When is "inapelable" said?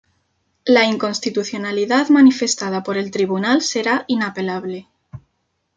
4.07-4.87